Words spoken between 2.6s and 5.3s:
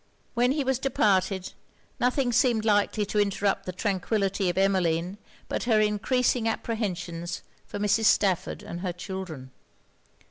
likely to interrupt the tranquillity of Emmeline